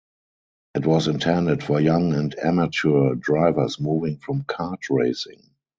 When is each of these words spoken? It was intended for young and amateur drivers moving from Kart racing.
It 0.73 0.83
was 0.87 1.07
intended 1.07 1.63
for 1.63 1.79
young 1.79 2.15
and 2.15 2.33
amateur 2.39 3.13
drivers 3.13 3.79
moving 3.79 4.17
from 4.17 4.41
Kart 4.45 4.89
racing. 4.89 5.43